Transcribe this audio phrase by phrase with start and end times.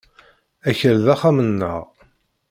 [0.69, 1.79] Akal d axxam-nneɣ.